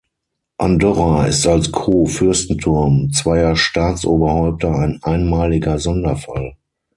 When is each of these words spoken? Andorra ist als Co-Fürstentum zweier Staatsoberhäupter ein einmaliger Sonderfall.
Andorra 0.57 1.27
ist 1.27 1.45
als 1.45 1.71
Co-Fürstentum 1.71 3.11
zweier 3.11 3.55
Staatsoberhäupter 3.55 4.73
ein 4.73 4.99
einmaliger 5.03 5.77
Sonderfall. 5.77 6.55